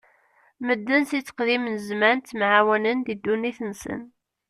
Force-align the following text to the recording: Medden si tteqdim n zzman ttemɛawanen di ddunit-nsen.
Medden 0.65 1.01
si 1.09 1.19
tteqdim 1.21 1.63
n 1.69 1.75
zzman 1.85 2.17
ttemɛawanen 2.19 2.97
di 3.05 3.13
ddunit-nsen. 3.15 4.01